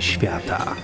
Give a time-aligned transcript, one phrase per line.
[0.00, 0.76] Świata.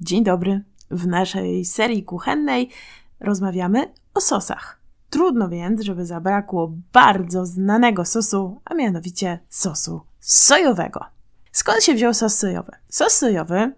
[0.00, 0.62] Dzień dobry.
[0.90, 2.70] W naszej serii kuchennej
[3.20, 4.80] rozmawiamy o sosach.
[5.10, 11.04] Trudno więc, żeby zabrakło bardzo znanego sosu, a mianowicie sosu sojowego.
[11.52, 12.72] Skąd się wziął sos sojowy?
[12.88, 13.72] Sos sojowy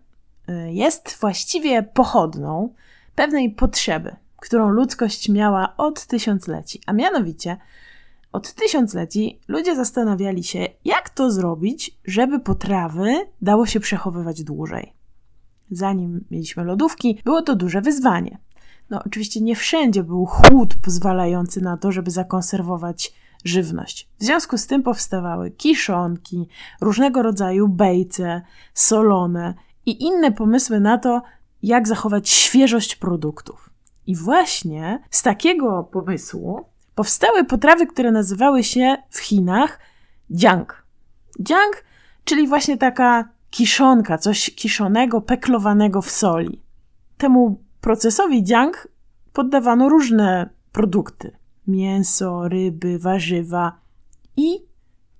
[0.48, 2.74] y, jest właściwie pochodną
[3.14, 7.56] pewnej potrzeby, którą ludzkość miała od tysiącleci, a mianowicie
[8.32, 14.92] od tysiącleci ludzie zastanawiali się, jak to zrobić, żeby potrawy dało się przechowywać dłużej.
[15.70, 18.38] Zanim mieliśmy lodówki, było to duże wyzwanie.
[18.90, 23.14] No, oczywiście nie wszędzie był chłód pozwalający na to, żeby zakonserwować
[23.44, 24.08] żywność.
[24.18, 26.48] W związku z tym powstawały kiszonki,
[26.80, 28.42] różnego rodzaju bejce,
[28.74, 29.54] solone
[29.86, 31.22] i inne pomysły na to,
[31.62, 33.70] jak zachować świeżość produktów.
[34.08, 36.64] I właśnie z takiego pomysłu
[36.94, 39.78] powstały potrawy, które nazywały się w Chinach
[40.32, 40.86] jiang.
[41.42, 41.84] Jiang,
[42.24, 46.62] czyli właśnie taka kiszonka, coś kiszonego, peklowanego w soli.
[47.18, 48.88] Temu procesowi jiang
[49.32, 53.80] poddawano różne produkty: mięso, ryby, warzywa
[54.36, 54.50] i,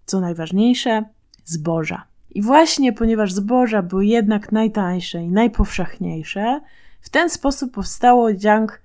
[0.07, 1.05] co najważniejsze,
[1.45, 2.07] zboża.
[2.31, 6.61] I właśnie ponieważ zboża były jednak najtańsze i najpowszechniejsze,
[7.01, 8.81] w ten sposób powstało jiang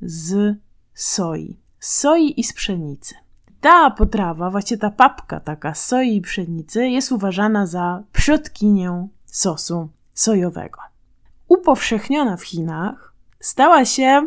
[0.00, 0.56] z
[0.94, 1.56] soi.
[1.80, 3.14] Z soi i z pszenicy.
[3.60, 9.88] Ta potrawa, właśnie ta papka taka z soi i pszenicy jest uważana za przodkinię sosu
[10.14, 10.80] sojowego.
[11.48, 14.26] Upowszechniona w Chinach, stała się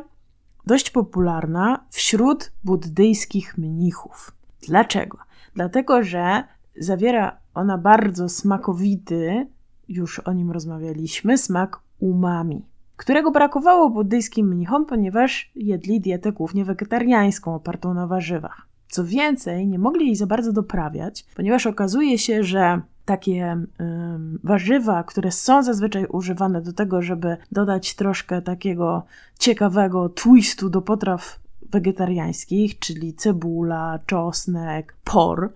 [0.66, 4.31] dość popularna wśród buddyjskich mnichów.
[4.67, 5.17] Dlaczego?
[5.55, 6.44] Dlatego, że
[6.80, 9.48] zawiera ona bardzo smakowity,
[9.88, 12.66] już o nim rozmawialiśmy, smak umami,
[13.02, 18.67] którego brakowało buddyjskim mnichom, ponieważ jedli dietę głównie wegetariańską, opartą na warzywach.
[18.89, 25.04] Co więcej, nie mogli jej za bardzo doprawiać, ponieważ okazuje się, że takie um, warzywa,
[25.04, 29.04] które są zazwyczaj używane do tego, żeby dodać troszkę takiego
[29.40, 31.40] ciekawego twistu do potraw
[31.72, 35.54] wegetariańskich, czyli cebula, czosnek, por,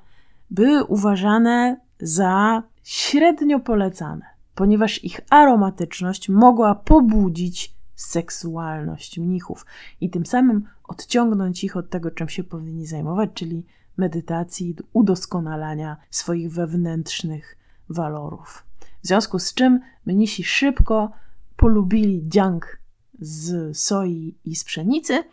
[0.51, 9.66] były uważane za średnio polecane, ponieważ ich aromatyczność mogła pobudzić seksualność mnichów
[10.01, 13.66] i tym samym odciągnąć ich od tego, czym się powinni zajmować, czyli
[13.97, 17.57] medytacji, udoskonalania swoich wewnętrznych
[17.89, 18.66] walorów.
[19.03, 21.11] W związku z czym mnisi szybko
[21.55, 22.79] polubili dziang
[23.19, 25.23] z soi i z pszenicy,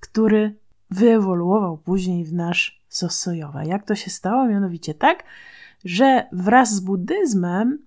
[0.00, 0.54] który
[0.90, 3.64] wyewoluował później w nasz sos sojowy.
[3.64, 4.46] Jak to się stało?
[4.46, 5.24] Mianowicie tak,
[5.84, 7.78] że wraz z buddyzmem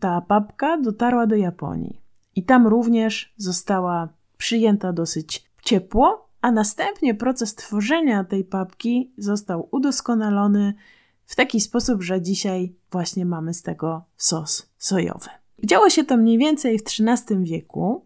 [0.00, 2.00] ta papka dotarła do Japonii.
[2.36, 10.74] I tam również została przyjęta dosyć ciepło, a następnie proces tworzenia tej papki został udoskonalony
[11.26, 15.28] w taki sposób, że dzisiaj właśnie mamy z tego sos sojowy.
[15.64, 18.04] Działo się to mniej więcej w XIII wieku,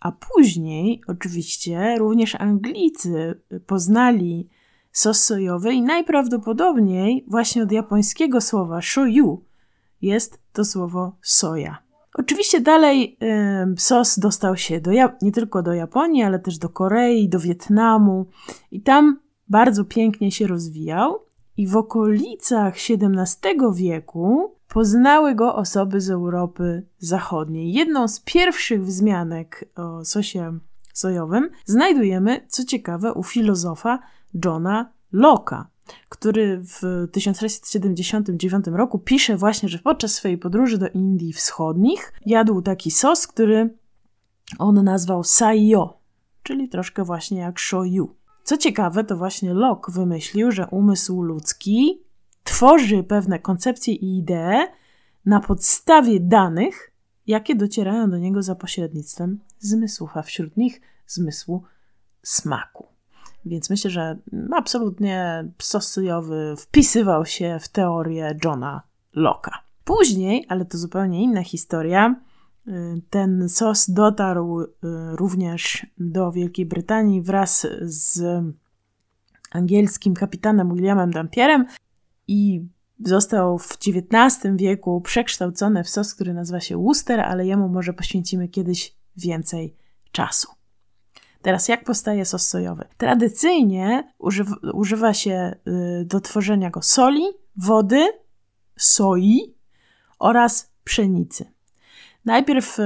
[0.00, 4.48] a później oczywiście również Anglicy poznali
[4.92, 9.44] sos sojowy i najprawdopodobniej właśnie od japońskiego słowa shoyu
[10.02, 11.86] jest to słowo soja.
[12.14, 14.90] Oczywiście dalej y, sos dostał się do,
[15.22, 18.26] nie tylko do Japonii, ale też do Korei, do Wietnamu
[18.70, 21.18] i tam bardzo pięknie się rozwijał.
[21.56, 27.72] I w okolicach XVII wieku poznały go osoby z Europy Zachodniej.
[27.72, 30.58] Jedną z pierwszych wzmianek o sosie
[30.92, 33.98] sojowym znajdujemy, co ciekawe, u filozofa
[34.44, 35.64] Johna Locke'a
[36.08, 42.90] który w 1679 roku pisze właśnie, że podczas swojej podróży do Indii Wschodnich jadł taki
[42.90, 43.74] sos, który
[44.58, 45.98] on nazwał sayo,
[46.42, 48.16] czyli troszkę właśnie jak shoyu.
[48.44, 52.02] Co ciekawe, to właśnie Locke wymyślił, że umysł ludzki
[52.44, 54.66] tworzy pewne koncepcje i idee
[55.24, 56.92] na podstawie danych,
[57.26, 61.62] jakie docierają do niego za pośrednictwem zmysłów, a wśród nich zmysłu
[62.22, 62.95] smaku.
[63.46, 64.18] Więc myślę, że
[64.52, 68.82] absolutnie sos sojowy wpisywał się w teorię Johna
[69.16, 69.50] Locke'a.
[69.84, 72.20] Później, ale to zupełnie inna historia,
[72.68, 72.72] y,
[73.10, 74.68] ten sos dotarł y,
[75.12, 78.22] również do Wielkiej Brytanii wraz z
[79.50, 81.66] angielskim kapitanem Williamem Dampierem
[82.28, 82.66] i
[83.04, 88.48] został w XIX wieku przekształcony w sos, który nazywa się Worcester, ale jemu może poświęcimy
[88.48, 89.76] kiedyś więcej
[90.12, 90.55] czasu.
[91.46, 92.84] Teraz, jak powstaje sos sojowy?
[92.96, 95.56] Tradycyjnie używa, używa się
[96.00, 97.24] y, do tworzenia go soli,
[97.56, 98.08] wody,
[98.76, 99.54] soi
[100.18, 101.44] oraz pszenicy.
[102.24, 102.82] Najpierw y,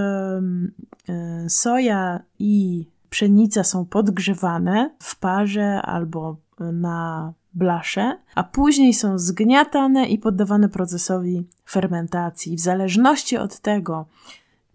[1.46, 6.36] y, soja i pszenica są podgrzewane w parze albo
[6.72, 12.56] na blasze, a później są zgniatane i poddawane procesowi fermentacji.
[12.56, 14.06] W zależności od tego,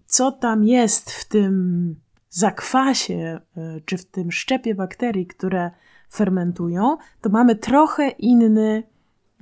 [0.05, 1.95] co tam jest w tym
[2.37, 5.71] zakwasie e, czy w tym szczepie bakterii, które
[6.11, 8.83] fermentują, to mamy trochę inny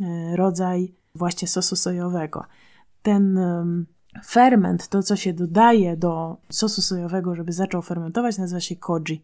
[0.02, 2.46] e, rodzaj właśnie sosu sojowego.
[3.02, 3.40] Ten
[4.26, 9.24] ferment, to co się dodaje do sosu sojowego, żeby zaczął fermentować, nazywa się koji.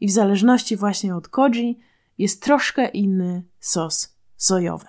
[0.00, 1.78] I w zależności właśnie od koji
[2.18, 4.86] jest troszkę inny sos sojowy.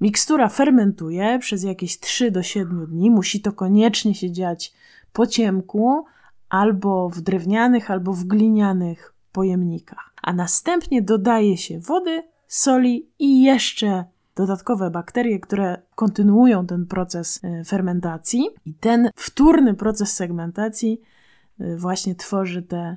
[0.00, 3.10] Mikstura fermentuje przez jakieś 3 do 7 dni.
[3.10, 4.72] Musi to koniecznie się dziać
[5.12, 6.04] po ciemku,
[6.48, 10.12] albo w drewnianych, albo w glinianych pojemnikach.
[10.22, 14.04] A następnie dodaje się wody, soli i jeszcze
[14.36, 18.48] dodatkowe bakterie, które kontynuują ten proces e, fermentacji.
[18.66, 21.00] I ten wtórny proces segmentacji
[21.60, 22.96] e, właśnie tworzy te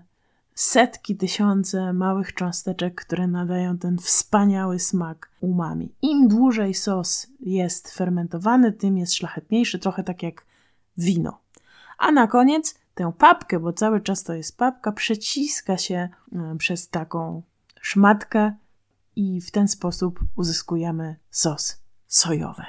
[0.55, 5.95] setki, tysiące małych cząsteczek, które nadają ten wspaniały smak umami.
[6.01, 10.45] Im dłużej sos jest fermentowany, tym jest szlachetniejszy, trochę tak jak
[10.97, 11.39] wino.
[11.97, 16.89] A na koniec tę papkę, bo cały czas to jest papka, przeciska się e, przez
[16.89, 17.41] taką
[17.81, 18.53] szmatkę
[19.15, 22.63] i w ten sposób uzyskujemy sos sojowy.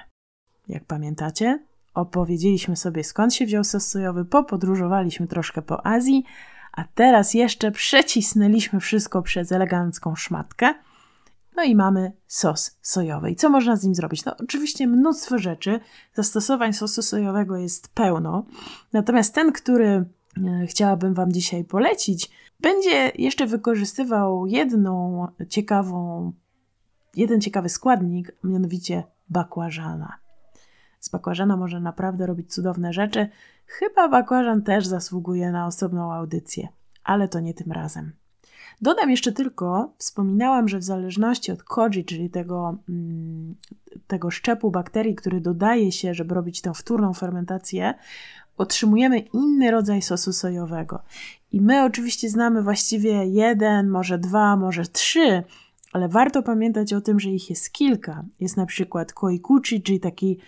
[0.69, 1.65] Jak pamiętacie,
[1.95, 6.25] opowiedzieliśmy sobie skąd się wziął sos sojowy, popodróżowaliśmy troszkę po Azji,
[6.73, 10.75] a teraz jeszcze przecisnęliśmy wszystko przez elegancką szmatkę.
[11.57, 13.31] No i mamy sos sojowy.
[13.31, 14.25] I co można z nim zrobić?
[14.25, 15.81] No, oczywiście mnóstwo rzeczy.
[16.15, 18.45] Zastosowań sosu sojowego jest pełno.
[18.93, 26.33] Natomiast ten, który e, chciałabym Wam dzisiaj polecić, będzie jeszcze wykorzystywał jedną ciekawą,
[27.17, 30.19] jeden ciekawy składnik, mianowicie bakłażana.
[31.01, 33.29] Z bakłażana może naprawdę robić cudowne rzeczy.
[33.67, 36.69] Chyba bakłażan też zasługuje na osobną audycję,
[37.05, 38.13] ale to nie tym razem.
[38.81, 43.55] Dodam jeszcze tylko, wspominałam, że w zależności od koji, czyli tego, mm,
[44.07, 47.95] tego szczepu bakterii, który dodaje się, żeby robić tę wtórną fermentację,
[48.57, 51.03] otrzymujemy inny rodzaj sosu sojowego.
[51.53, 55.43] I my oczywiście znamy właściwie jeden, może dwa, może trzy,
[55.93, 58.25] ale warto pamiętać o tym, że ich jest kilka.
[58.41, 60.39] Jest na przykład koikuchi, czyli taki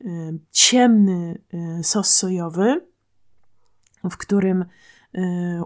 [0.00, 0.06] y,
[0.50, 1.38] ciemny
[1.80, 2.86] y, sos sojowy,
[4.10, 4.64] w którym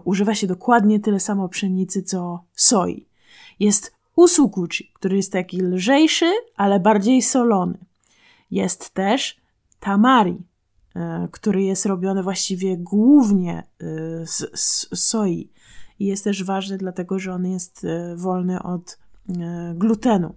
[0.03, 3.07] używa się dokładnie tyle samo pszenicy co soi.
[3.59, 7.77] Jest usukuchi, który jest taki lżejszy, ale bardziej solony.
[8.51, 9.41] Jest też
[9.79, 10.37] tamari,
[10.95, 10.99] y,
[11.31, 15.49] który jest robiony właściwie głównie y, z, z soi.
[15.99, 17.85] I jest też ważny, dlatego że on jest
[18.15, 18.99] wolny od
[19.73, 20.35] glutenu.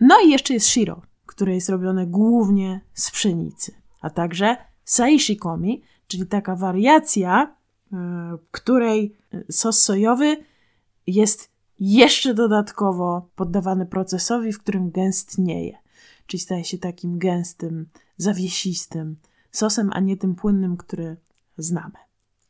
[0.00, 6.26] No i jeszcze jest shiro, które jest robione głównie z pszenicy, a także saishikomi, czyli
[6.26, 7.56] taka wariacja,
[7.90, 9.16] w e, której
[9.50, 10.36] sos sojowy
[11.06, 11.50] jest
[11.80, 15.78] jeszcze dodatkowo poddawany procesowi, w którym gęstnieje,
[16.26, 19.16] czyli staje się takim gęstym, zawiesistym
[19.52, 21.16] sosem, a nie tym płynnym, który
[21.58, 21.94] znamy.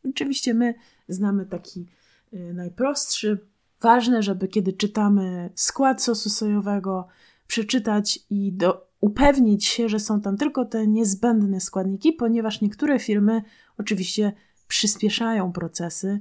[0.09, 0.75] Oczywiście my
[1.09, 1.87] znamy taki
[2.33, 3.47] e, najprostszy.
[3.81, 7.09] Ważne, żeby kiedy czytamy skład sosu sojowego,
[7.47, 13.43] przeczytać i do, upewnić się, że są tam tylko te niezbędne składniki, ponieważ niektóre firmy
[13.79, 14.33] oczywiście
[14.71, 16.21] przyspieszają procesy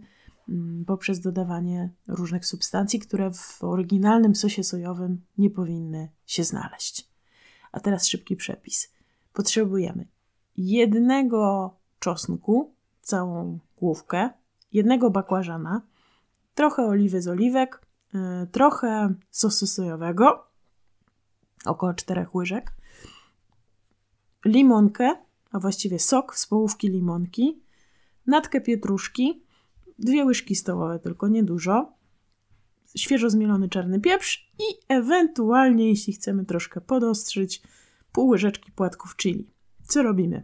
[0.50, 7.10] mm, poprzez dodawanie różnych substancji, które w oryginalnym sosie sojowym nie powinny się znaleźć.
[7.72, 8.94] A teraz szybki przepis.
[9.34, 10.08] Potrzebujemy
[10.58, 14.30] jednego czosnku, całą główkę,
[14.74, 15.82] jednego bakłażana,
[16.56, 17.82] trochę oliwy z oliwek,
[18.14, 20.48] yy, trochę sosu sojowego,
[21.66, 22.76] około 4 łyżek,
[24.46, 25.16] limonkę,
[25.52, 27.69] a właściwie sok z połówki limonki,
[28.30, 29.44] natkę pietruszki,
[30.00, 31.94] dwie łyżki stołowe, tylko niedużo,
[32.96, 37.62] świeżo zmielony czarny pieprz i ewentualnie, jeśli chcemy troszkę podostrzyć,
[38.12, 39.50] pół łyżeczki płatków chili.
[39.84, 40.44] Co robimy?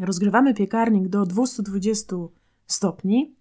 [0.00, 2.16] Rozgrywamy piekarnik do 220
[2.66, 3.34] stopni,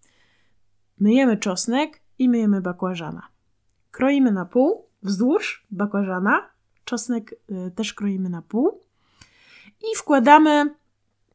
[1.00, 3.28] myjemy czosnek i myjemy bakłażana.
[3.92, 6.50] Kroimy na pół wzdłuż bakłażana,
[6.86, 8.82] czosnek y, też kroimy na pół
[9.82, 10.76] i wkładamy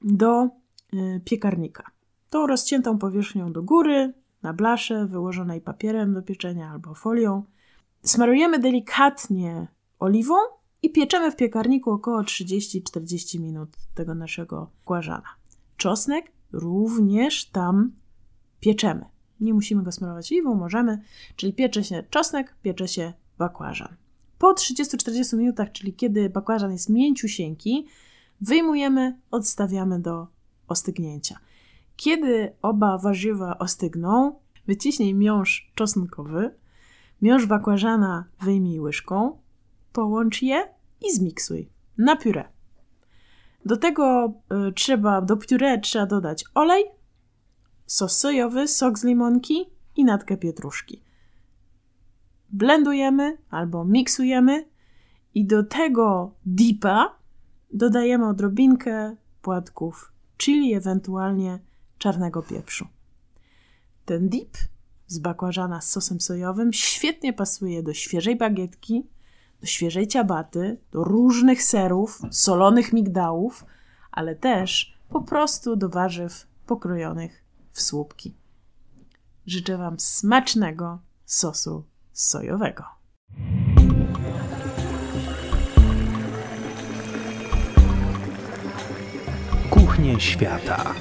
[0.02, 0.44] do
[0.94, 1.90] y, piekarnika.
[2.30, 7.42] Tą rozciętą powierzchnią do góry, na blaszę wyłożonej papierem do pieczenia albo folią.
[8.02, 9.68] Smarujemy delikatnie
[9.98, 10.34] oliwą
[10.82, 15.28] i pieczemy w piekarniku około 30-40 minut tego naszego kłażana.
[15.76, 17.92] Czosnek również tam
[18.60, 19.04] pieczemy.
[19.40, 21.02] Nie musimy go smarować oliwą, możemy,
[21.36, 23.96] czyli piecze się czosnek, piecze się bakłażan.
[24.38, 27.86] Po 30-40 minutach, czyli kiedy bakłażan jest mięciusieńki,
[28.40, 30.26] wyjmujemy, odstawiamy do
[30.68, 31.38] ostygnięcia.
[32.00, 36.54] Kiedy oba warzywa ostygną, Wyciśnij miąższ czosnkowy,
[37.22, 39.38] miąższ bakłażana wyjmij łyżką,
[39.92, 40.68] połącz je
[41.08, 42.44] i zmiksuj na pióre.
[43.64, 44.32] Do tego
[44.68, 46.84] y, trzeba, do pióre trzeba dodać olej,
[47.86, 51.02] sos sojowy, sok z limonki i natkę pietruszki.
[52.50, 54.68] Blendujemy albo miksujemy
[55.34, 57.18] i do tego dipa
[57.72, 61.69] dodajemy odrobinkę płatków chili, ewentualnie
[62.00, 62.86] czarnego pieprzu.
[64.04, 64.56] Ten dip
[65.06, 69.06] z bakłażana z sosem sojowym świetnie pasuje do świeżej bagietki,
[69.60, 73.64] do świeżej ciabaty, do różnych serów, solonych migdałów,
[74.10, 78.34] ale też po prostu do warzyw pokrojonych w słupki.
[79.46, 82.84] Życzę Wam smacznego sosu sojowego.
[89.70, 90.94] Kuchnie świata.